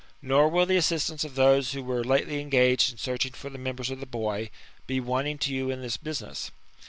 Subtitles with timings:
[0.23, 3.91] Nor will the assistance of those who were lately engaged in searching for the members
[3.91, 4.49] of the boy,
[4.87, 6.49] be wanting to you in this business."